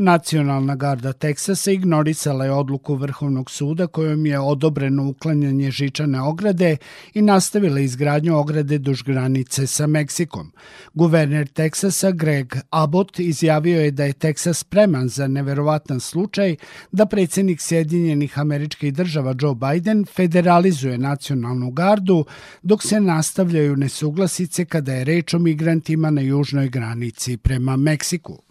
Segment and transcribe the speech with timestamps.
[0.00, 6.76] Nacionalna garda Teksasa ignorisala je odluku Vrhovnog suda kojom je odobreno uklanjanje žičane ograde
[7.14, 10.52] i nastavila izgradnju ograde duž granice sa Meksikom.
[10.94, 16.56] Guverner Teksasa Greg Abbott izjavio je da je Teksas spreman za neverovatan slučaj
[16.92, 22.24] da predsednik Sjedinjenih američkih država Joe Biden federalizuje nacionalnu gardu
[22.62, 28.49] dok se nastavljaju nesuglasice kada je reč o migrantima na južnoj granici prema Meksiku.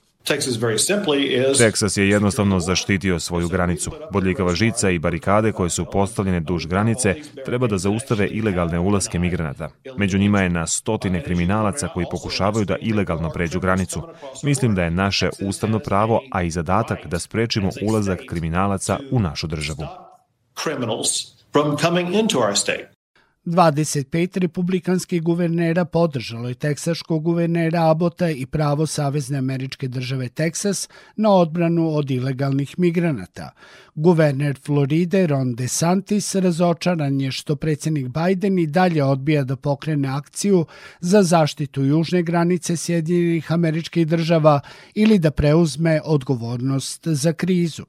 [1.58, 3.92] Teksas je jednostavno zaštitio svoju granicu.
[4.12, 7.16] Bodljikava žica i barikade koje su postavljene duž granice
[7.46, 9.70] treba da zaustave ilegalne ulaske migranata.
[9.98, 14.02] Među njima je na stotine kriminalaca koji pokušavaju da ilegalno pređu granicu.
[14.44, 19.48] Mislim da je naše ustavno pravo, a i zadatak da sprečimo ulazak kriminalaca u našu
[19.48, 19.86] državu.
[21.52, 22.89] from coming into our state.
[23.50, 31.32] 25 republikanskih guvernera podržalo je teksaškog guvernera Abota i pravo Savezne američke države Teksas na
[31.32, 33.50] odbranu od ilegalnih migranata.
[33.96, 40.66] Guverner Floride Ron DeSantis razočaran je što predsednik Biden i dalje odbija da pokrene akciju
[41.00, 44.60] za zaštitu južne granice Sjedinjenih američkih država
[44.96, 47.86] ili da preuzme odgovornost za krizu.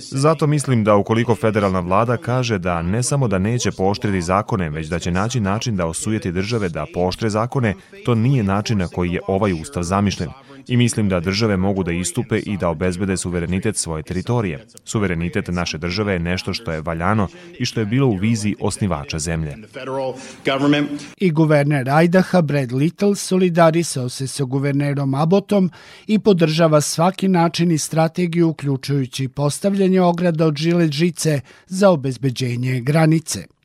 [0.00, 4.86] Zato mislim da ukoliko federalna vlada kaže da ne samo da neće pooštriti zakone, već
[4.86, 9.12] da će naći način da osujeti države da poštre zakone, to nije način na koji
[9.12, 10.30] je ovaj ustav zamišljen
[10.68, 14.66] i mislim da države mogu da istupe i da obezbede suverenitet svoje teritorije.
[14.84, 19.18] Suverenitet naše države je nešto što je valjano i što je bilo u viziji osnivača
[19.18, 19.56] zemlje.
[21.16, 25.70] I guverner Idaha Brad Little solidarisao se sa guvernerom Abbotom
[26.06, 33.59] i podržava svaki način i strategiju uključujući postavljanje ograda od žilet žice za obezbeđenje granice.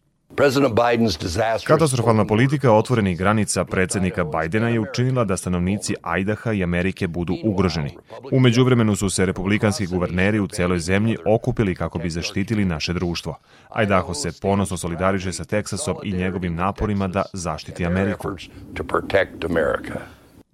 [1.67, 7.97] Katastrofalna politika otvorenih granica predsednika Bajdena je učinila da stanovnici Ajdaha i Amerike budu ugroženi.
[8.31, 13.37] Umeđu vremenu su se republikanski guverneri u celoj zemlji okupili kako bi zaštitili naše društvo.
[13.69, 18.29] Ajdaho se ponosno solidariše sa Teksasom i njegovim naporima da zaštiti Ameriku.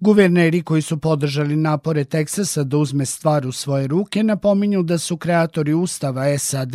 [0.02, 5.16] Guverneri koji su podržali napore Teksasa da uzme stvar u svoje ruke napominju da su
[5.16, 6.74] kreatori Ustava SAD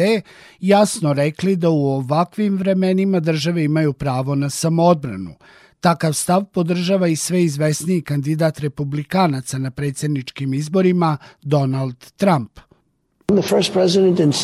[0.59, 5.35] jasno rekli da u ovakvim vremenima države imaju pravo na samoodbranu.
[5.79, 12.59] Takav stav podržava i sve izvesniji kandidat republikanaca na predsjedničkim izborima Donald Trump.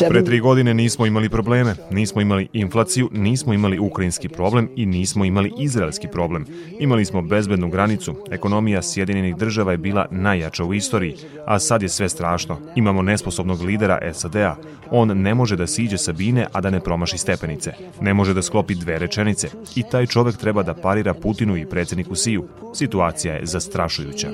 [0.08, 5.24] Pre tri godine nismo imali probleme, nismo imali inflaciju, nismo imali ukrajinski problem i nismo
[5.24, 6.46] imali izraelski problem.
[6.78, 11.88] Imali smo bezbednu granicu, ekonomija Sjedinjenih država je bila najjača u istoriji, a sad je
[11.88, 12.58] sve strašno.
[12.76, 14.56] Imamo nesposobnog lidera SAD-a.
[14.90, 17.72] On ne može da siđe sa bine, a da ne promaši stepenice.
[18.00, 19.48] Ne može da sklopi dve rečenice.
[19.76, 22.44] I taj čovek treba da parira Putinu i predsedniku Siju.
[22.74, 24.28] Situacija je zastrašujuća.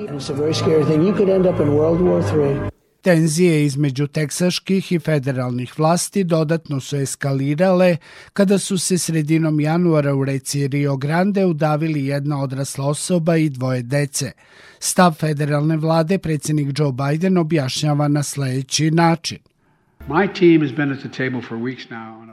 [3.01, 7.97] Tenzije između teksaških i federalnih vlasti dodatno su eskalirale
[8.33, 13.81] kada su se sredinom januara u reci Rio Grande udavili jedna odrasla osoba i dvoje
[13.81, 14.31] dece.
[14.79, 19.50] Stav federalne vlade predsjednik Joe Biden objašnjava na sledeći način.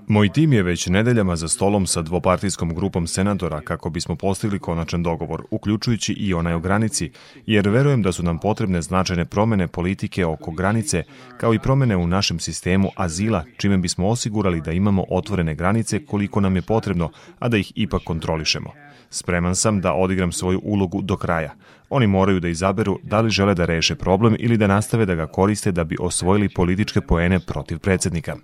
[0.09, 5.03] Moj tim je već nedeljama za stolom sa dvopartijskom grupom senatora kako bismo postigli konačan
[5.03, 7.11] dogovor, uključujući i onaj o granici,
[7.47, 11.03] jer verujem da su nam potrebne značajne promene politike oko granice,
[11.37, 16.41] kao i promene u našem sistemu azila, čime bismo osigurali da imamo otvorene granice koliko
[16.41, 18.73] nam je potrebno, a da ih ipak kontrolišemo.
[19.11, 21.55] Spreman sam da odigram svoju ulogu do kraja.
[21.91, 25.27] Oni moraju da izaberu da li žele da reše problem ili da nastave da ga
[25.27, 28.37] koriste da bi osvojili političke poene protiv predsednika.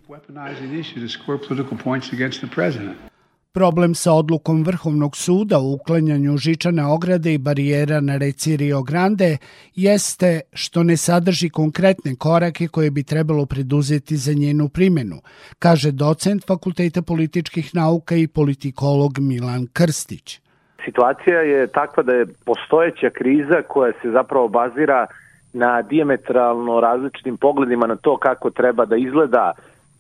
[3.53, 9.37] Problem sa odlukom Vrhovnog suda u uklanjanju žičane ograde i barijera na reci Rio Grande
[9.75, 15.21] jeste što ne sadrži konkretne korake koje bi trebalo preduzeti za njenu primjenu,
[15.59, 20.44] kaže docent Fakulteta političkih nauka i politikolog Milan Krstić.
[20.85, 25.07] Situacija je takva da je postojeća kriza koja se zapravo bazira
[25.53, 29.53] na diametralno različitim pogledima na to kako treba da izgleda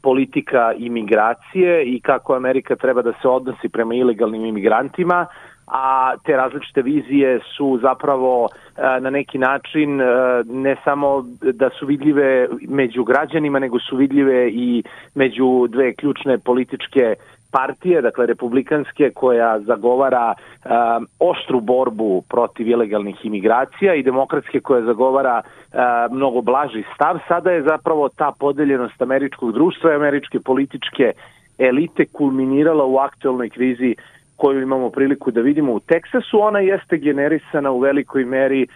[0.02, 5.26] politika imigracije i kako Amerika treba da se odnosi prema ilegalnim imigrantima,
[5.66, 10.04] a te različite vizije su zapravo e, na neki način e,
[10.44, 14.82] ne samo da su vidljive među građanima, nego su vidljive i
[15.14, 17.14] među dve ključne političke
[17.56, 25.42] partije, dakle republikanske, koja zagovara um, oštru borbu protiv ilegalnih imigracija i demokratske koja zagovara
[25.42, 31.12] um, mnogo blaži stav, sada je zapravo ta podeljenost američkog društva i američke političke
[31.58, 33.94] elite kulminirala u aktualnoj krizi
[34.36, 36.40] koju imamo priliku da vidimo u Teksasu.
[36.40, 38.66] Ona jeste generisana u velikoj meri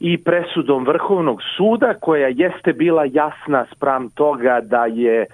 [0.00, 5.26] i presudom Vrhovnog suda koja jeste bila jasna spram toga da je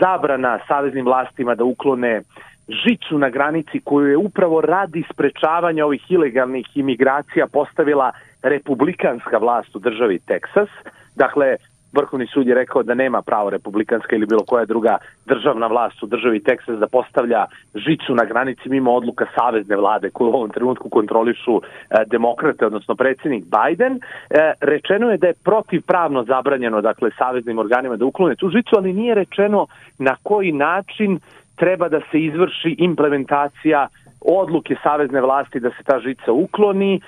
[0.00, 2.22] zabrana saveznim vlastima da uklone
[2.68, 9.78] žicu na granici koju je upravo radi sprečavanja ovih ilegalnih imigracija postavila republikanska vlast u
[9.78, 10.68] državi Teksas.
[11.16, 11.56] Dakle,
[11.92, 16.06] Vrhovni sud je rekao da nema pravo republikanska ili bilo koja druga državna vlast u
[16.06, 20.88] državi Teksas da postavlja žicu na granici mimo odluka savezne vlade koju u ovom trenutku
[20.88, 24.00] kontrolišu e, demokrate, odnosno predsednik Biden.
[24.30, 28.92] E, rečeno je da je protivpravno zabranjeno dakle saveznim organima da uklone tu žicu, ali
[28.92, 29.66] nije rečeno
[29.98, 31.20] na koji način
[31.56, 33.88] treba da se izvrši implementacija
[34.20, 37.00] odluke savezne vlasti da se ta žica ukloni, e,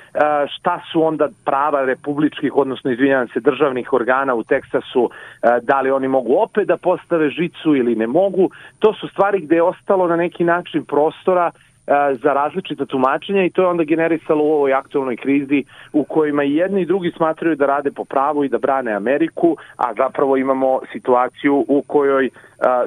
[0.48, 5.90] šta su onda prava republičkih, odnosno izvinjavam se, državnih organa u Teksasu, e, da li
[5.90, 8.50] oni mogu opet da postave žicu ili ne mogu.
[8.78, 11.50] To su stvari gde je ostalo na neki način prostora
[11.86, 16.44] E, za različita tumačenja i to je onda generisalo u ovoj aktualnoj krizi u kojima
[16.44, 20.36] i jedni i drugi smatraju da rade po pravu i da brane Ameriku, a zapravo
[20.36, 22.30] imamo situaciju u kojoj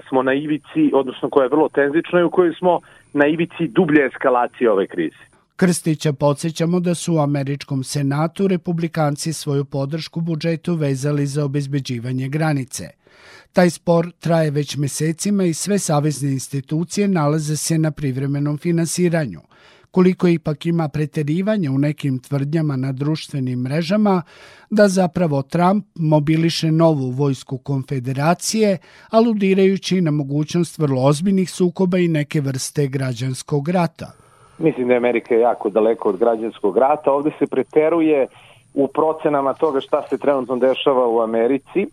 [0.09, 2.79] smo na ivici, odnosno koja je vrlo tenzična i u kojoj smo
[3.19, 5.23] na ivici dublje eskalacije ove krize.
[5.55, 12.83] Krstića podsjećamo da su u američkom senatu republikanci svoju podršku budžetu vezali za obezbeđivanje granice–
[13.55, 19.39] Taj spor traje već mesecima i sve savezne institucije nalaze se na privremenom finansiranju.
[19.95, 24.21] Koliko ipak ima preterivanja u nekim tvrdnjama na društvenim mrežama
[24.69, 28.77] da zapravo Trump mobiliše novu vojsku konfederacije,
[29.11, 34.11] aludirajući na mogućnost vrlo ozbiljnih sukoba i neke vrste građanskog rata.
[34.57, 37.11] Mislim da je Amerika jako daleko od građanskog rata.
[37.11, 38.27] Ovde se preteruje
[38.73, 41.87] u procenama toga šta se trenutno dešava u Americi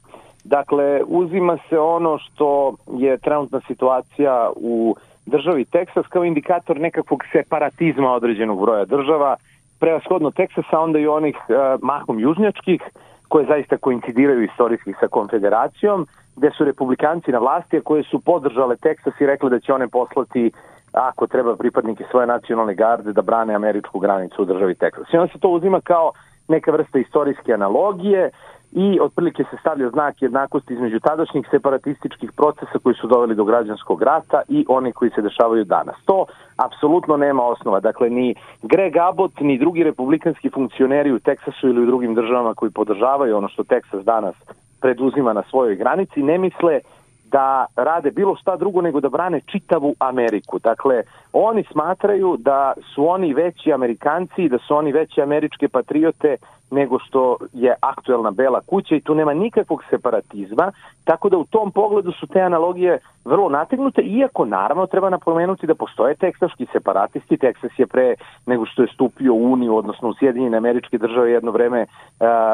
[0.44, 4.96] Dakle, uzima se ono što je trenutna situacija u
[5.26, 9.36] državi Teksas kao indikator nekakvog separatizma određenog broja država,
[9.80, 12.82] prevashodno Teksasa, onda i onih uh, mahom južnjačkih,
[13.28, 18.76] koje zaista koincidiraju istorijski sa konfederacijom, gde su republikanci na vlasti, a koje su podržale
[18.76, 20.50] Teksas i rekli da će one poslati
[20.92, 25.12] ako treba pripadnike svoje nacionalne garde da brane američku granicu u državi Teksas.
[25.12, 26.12] I onda se to uzima kao
[26.48, 28.30] neka vrsta istorijske analogije,
[28.72, 34.02] i otprilike se stavlja znak jednakosti između tadašnjih separatističkih procesa koji su doveli do građanskog
[34.02, 35.96] rata i oni koji se dešavaju danas.
[36.04, 36.26] To
[36.56, 37.80] apsolutno nema osnova.
[37.80, 42.72] Dakle, ni Greg Abbott, ni drugi republikanski funkcioneri u Teksasu ili u drugim državama koji
[42.72, 44.34] podržavaju ono što Teksas danas
[44.80, 46.80] preduzima na svojoj granici, ne misle
[47.24, 50.58] da rade bilo šta drugo nego da brane čitavu Ameriku.
[50.58, 51.02] Dakle,
[51.32, 56.36] oni smatraju da su oni veći Amerikanci, da su oni veći američke patriote
[56.72, 60.72] nego što je aktuelna Bela kuća i tu nema nikakvog separatizma,
[61.04, 65.74] tako da u tom pogledu su te analogije vrlo nategnute, iako naravno treba napomenuti da
[65.74, 68.14] postoje teksaški separatisti, Teksas je pre
[68.46, 71.86] nego što je stupio u Uniju, odnosno u Sjedinjene američke države jedno vreme,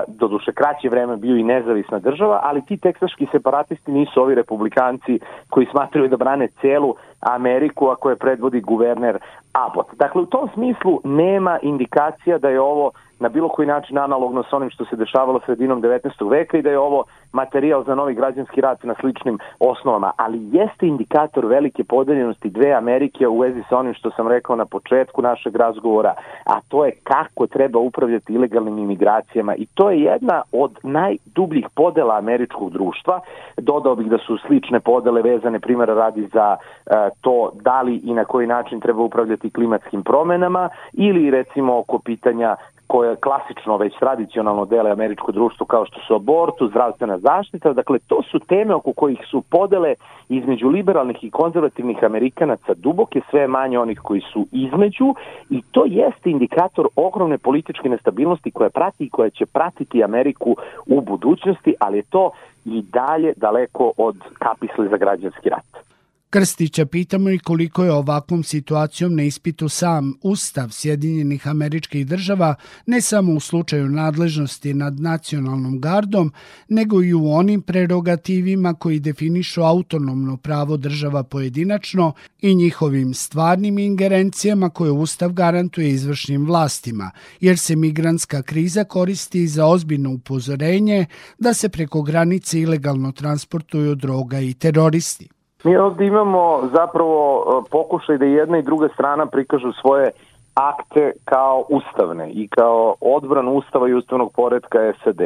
[0.06, 5.19] do duše kraće vreme bio i nezavisna država, ali ti teksaški separatisti nisu ovi republikanci
[5.50, 9.19] koji smatraju da brane celu Ameriku, a koje predvodi guverner
[9.53, 9.94] Abbott.
[9.94, 14.56] Dakle, u tom smislu nema indikacija da je ovo na bilo koji način analogno sa
[14.56, 16.31] onim što se dešavalo sredinom 19.
[16.31, 20.87] veka i da je ovo materijal za novi građanski rat na sličnim osnovama, ali jeste
[20.87, 25.56] indikator velike podeljenosti dve Amerike u vezi sa onim što sam rekao na početku našeg
[25.56, 31.67] razgovora, a to je kako treba upravljati ilegalnim imigracijama i to je jedna od najdubljih
[31.75, 33.20] podela američkog društva.
[33.56, 38.15] Dodao bih da su slične podele vezane primjera radi za e, to da li i
[38.15, 42.56] na koji način treba upravljati klimatskim promenama ili recimo oko pitanja
[42.88, 48.22] koje klasično već tradicionalno dele američko društvo kao što su abortu, zdravstvena zaštita, dakle to
[48.31, 49.94] su teme oko kojih su podele
[50.29, 55.15] između liberalnih i konzervativnih Amerikanaca duboke, sve manje onih koji su između
[55.50, 61.00] i to jeste indikator ogromne političke nestabilnosti koja prati i koja će pratiti Ameriku u
[61.00, 62.31] budućnosti, ali je to
[62.65, 65.87] i dalje daleko od kapisle za građanski rat.
[66.31, 72.55] Krstića pitamo i koliko je ovakvom situacijom na ispitu sam Ustav Sjedinjenih američkih država,
[72.87, 76.32] ne samo u slučaju nadležnosti nad nacionalnom gardom,
[76.69, 84.70] nego i u onim prerogativima koji definišu autonomno pravo država pojedinačno i njihovim stvarnim ingerencijama
[84.70, 91.06] koje Ustav garantuje izvršnim vlastima, jer se migrantska kriza koristi za ozbiljno upozorenje
[91.39, 95.29] da se preko granice ilegalno transportuju droga i teroristi.
[95.65, 100.10] Mi ovde imamo zapravo e, pokušaj da jedna i druga strana prikažu svoje
[100.55, 105.20] akte kao ustavne i kao odbran ustava i ustavnog poredka SAD.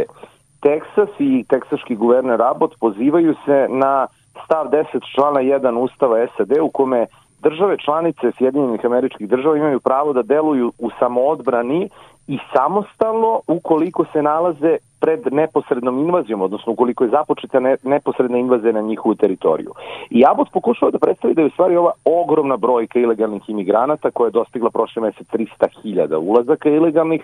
[0.60, 4.06] Teksas i teksaški guverner Abbott pozivaju se na
[4.44, 4.84] stav 10
[5.14, 7.06] člana 1 ustava SAD u kome
[7.42, 11.88] države članice Sjedinjenih američkih država imaju pravo da deluju u samoodbrani
[12.32, 18.72] i samostalno ukoliko se nalaze pred neposrednom invazijom, odnosno ukoliko je započeta ne, neposredna invazija
[18.72, 19.72] na njihovu teritoriju.
[20.10, 24.26] I Abbott pokušava da predstavi da je u stvari ova ogromna brojka ilegalnih imigranata koja
[24.26, 27.22] je dostigla prošle mesec 300.000 ulazaka ilegalnih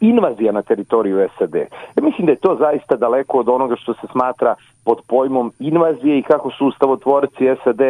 [0.00, 1.54] invazija na teritoriju SAD.
[1.96, 6.18] Ja mislim da je to zaista daleko od onoga što se smatra pod pojmom invazije
[6.18, 7.80] i kako su ustavotvorci SAD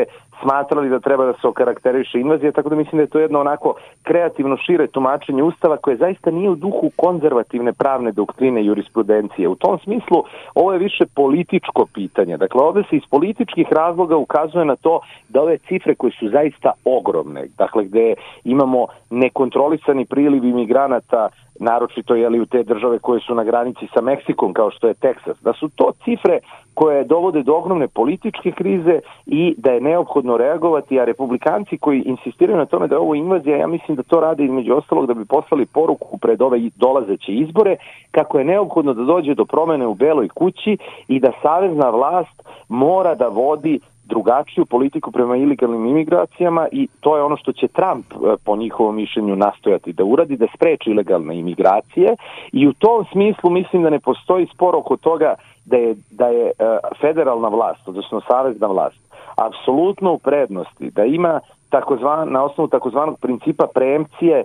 [0.43, 3.75] smatrali da treba da se okarakteriše invazija, tako da mislim da je to jedno onako
[4.03, 9.49] kreativno šire tumačenje Ustava koje zaista nije u duhu konzervativne pravne doktrine jurisprudencije.
[9.49, 10.25] U tom smislu
[10.55, 12.37] ovo je više političko pitanje.
[12.37, 16.73] Dakle, ovde se iz političkih razloga ukazuje na to da ove cifre koje su zaista
[16.85, 18.15] ogromne, dakle gde
[18.45, 21.29] imamo nekontrolisani priliv imigranata
[21.61, 25.37] naročito jeli u te države koje su na granici sa Meksikom kao što je Teksas,
[25.41, 26.39] da su to cifre
[26.75, 32.59] koje dovode do ogromne političke krize i da je neophodno reagovati, a republikanci koji insistiraju
[32.59, 35.25] na tome da je ovo invazija, ja mislim da to rade između ostalog da bi
[35.25, 37.77] poslali poruku pred ove dolazeće izbore,
[38.11, 40.77] kako je neophodno da dođe do promene u Beloj kući
[41.09, 47.23] i da savezna vlast mora da vodi drugačiju politiku prema ilegalnim imigracijama i to je
[47.23, 52.17] ono što će Trump e, po njihovom mišljenju nastojati da uradi, da spreči ilegalne imigracije
[52.53, 56.47] i u tom smislu mislim da ne postoji spor oko toga da je, da je
[56.47, 56.53] e,
[57.01, 59.01] federalna vlast, odnosno savezna vlast,
[59.37, 61.41] apsolutno u prednosti, da ima
[61.71, 64.45] takozvan, na osnovu takozvanog principa preemcije e,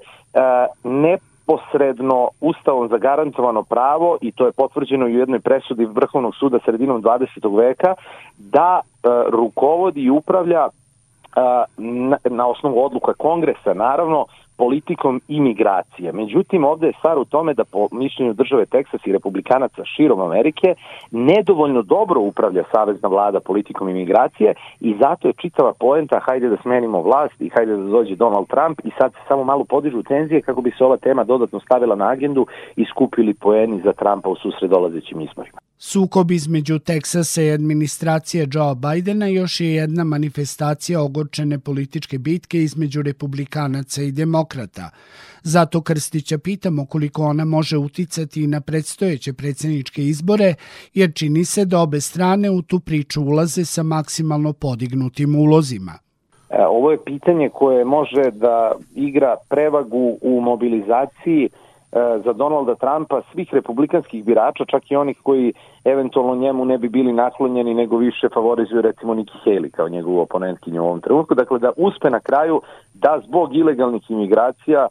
[0.83, 1.17] ne
[1.47, 7.03] neposredno ustavom zagarantovano pravo i to je potvrđeno i u jednoj presudi Vrhovnog suda sredinom
[7.03, 7.57] 20.
[7.57, 7.93] veka
[8.37, 8.81] da
[9.29, 10.67] rukovodi i upravlja
[11.77, 14.25] na, na osnovu odluka kongresa, naravno,
[14.57, 16.11] politikom imigracije.
[16.11, 20.75] Međutim, ovde je stvar u tome da po mišljenju države Teksas i republikanaca širom Amerike
[21.11, 27.01] nedovoljno dobro upravlja savezna vlada politikom imigracije i zato je čitava poenta hajde da smenimo
[27.01, 30.61] vlast i hajde da dođe Donald Trump i sad se samo malo podižu tenzije kako
[30.61, 34.69] bi se ova tema dodatno stavila na agendu i skupili poeni za Trumpa u susred
[34.69, 35.64] dolazećim izborima.
[35.77, 43.01] Sukob između Teksasa i administracije Joe Bidena još je jedna manifestacija ogorčene političke bitke između
[43.01, 44.89] republikanaca i demokrata.
[45.43, 50.53] Zato Krstića pitamo koliko ona može uticati na predstojeće predsjedničke izbore,
[50.93, 55.91] jer čini se da obe strane u tu priču ulaze sa maksimalno podignutim ulozima.
[56.49, 61.49] E, ovo je pitanje koje može da igra prevagu u mobilizaciji
[62.25, 67.13] za Donalda Trumpa svih republikanskih birača, čak i onih koji eventualno njemu ne bi bili
[67.13, 71.35] naklonjeni, nego više favorizuju recimo Nikki Haley kao njegovu oponentkinju u ovom trenutku.
[71.35, 72.61] Dakle, da uspe na kraju
[72.93, 74.87] da zbog ilegalnih imigracija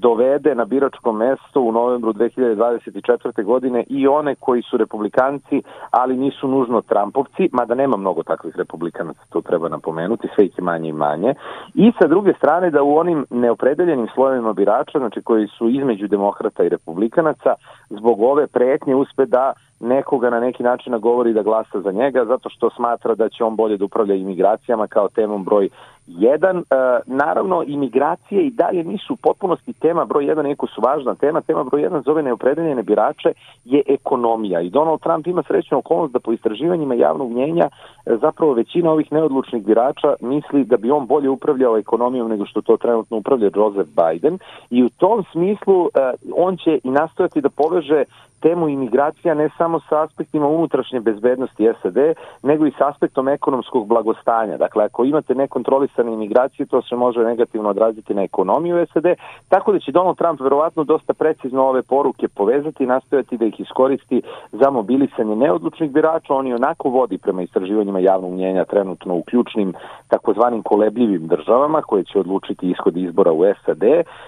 [0.00, 3.44] dovede na biračko mesto u novembru 2024.
[3.44, 9.20] godine i one koji su republikanci, ali nisu nužno Trumpovci, mada nema mnogo takvih republikanaca,
[9.30, 11.34] to treba napomenuti, sve ih je manje i manje.
[11.74, 16.64] I sa druge strane da u onim neopredeljenim slojevima birača, znači koji su između demokrata
[16.64, 17.54] i republikanaca,
[17.90, 22.48] zbog ove pretnje uspe da nekoga na neki način govori da glasa za njega zato
[22.48, 25.68] što smatra da će on bolje da upravlja imigracijama kao temom broj
[26.08, 26.62] 1.
[26.70, 31.40] E, naravno, imigracije i dalje nisu u potpunosti tema broj 1, neko su važna tema.
[31.40, 33.32] Tema broj 1 zove neopredeljene birače
[33.64, 38.52] je ekonomija i Donald Trump ima srećnu okolnost da po istraživanjima javnog mnjenja e, zapravo
[38.52, 43.16] većina ovih neodlučnih birača misli da bi on bolje upravljao ekonomijom nego što to trenutno
[43.16, 44.38] upravlja Joseph Biden
[44.70, 48.04] i u tom smislu e, on će i nastojati da poveže
[48.40, 51.96] temu imigracija ne samo sa aspektima unutrašnje bezbednosti SAD,
[52.42, 54.56] nego i sa aspektom ekonomskog blagostanja.
[54.56, 59.04] Dakle, ako imate nekontrolisane imigracije, to se može negativno odraziti na ekonomiju SAD,
[59.48, 63.60] tako da će Donald Trump verovatno dosta precizno ove poruke povezati i nastojati da ih
[63.60, 66.34] iskoristi za mobilisanje neodlučnih birača.
[66.34, 69.74] On i onako vodi prema istraživanjima javnog mnjenja trenutno u ključnim
[70.08, 73.82] takozvanim kolebljivim državama koje će odlučiti ishod izbora u SAD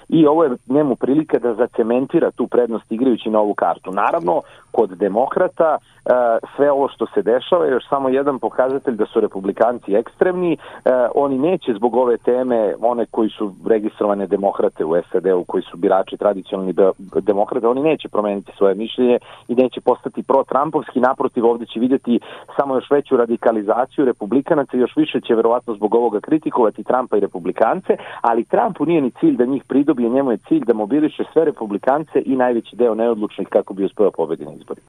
[0.09, 4.91] i ovo je njemu prilika da zacementira tu prednost igrajući na ovu kartu naravno, kod
[4.91, 5.79] demokrata e,
[6.57, 10.53] sve ovo što se dešava je još samo jedan pokazatelj da su republikanci ekstremni.
[10.53, 10.59] E,
[11.15, 16.17] oni neće zbog ove teme, one koji su registrovane demokrate u SAD-u, koji su birači
[16.17, 16.75] tradicionalni
[17.21, 21.01] demokrate, oni neće promeniti svoje mišljenje i neće postati pro-Trumpovski.
[21.01, 22.21] Naprotiv, ovde će vidjeti
[22.57, 27.21] samo još veću radikalizaciju republikanaca i još više će verovatno zbog ovoga kritikovati Trumpa i
[27.21, 31.45] republikance, ali Trumpu nije ni cilj da njih pridobije, njemu je cilj da mobiliše sve
[31.45, 34.89] republikance i najveći deo neodlučnih kako bi uspeo pobedi na izborima.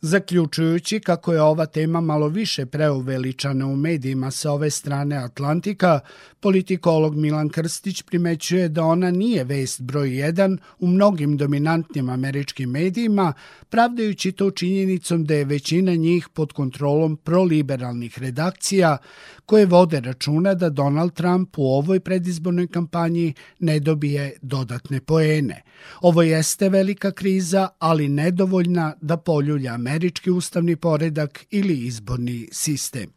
[0.00, 6.00] Zaključujući kako je ova tema malo više preuveličana u medijima sa ove strane Atlantika,
[6.40, 13.32] politikolog Milan Krstić primećuje da ona nije vest broj 1 u mnogim dominantnim američkim medijima,
[13.68, 18.98] pravdajući to činjenicom da je većina njih pod kontrolom proliberalnih redakcija
[19.46, 25.62] koje vode računa da Donald Trump u ovoj predizbornoj kampanji ne dobije dodatne poene.
[26.00, 33.10] Ovo jeste velika kriza, ali nedovoljna da poljulja američki ustavni poredak ili izborni sistem.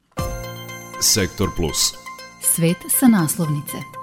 [1.01, 1.94] Sektor Plus.
[2.56, 4.00] Svet sa naslovnice.